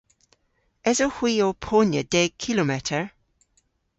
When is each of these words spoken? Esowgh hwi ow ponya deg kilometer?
Esowgh 0.89 1.17
hwi 1.17 1.33
ow 1.47 1.53
ponya 1.65 2.03
deg 2.13 2.31
kilometer? 2.43 3.03